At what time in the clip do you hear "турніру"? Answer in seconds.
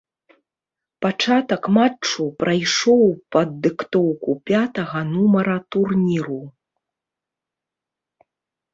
5.77-6.43